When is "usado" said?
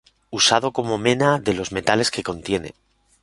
0.31-0.71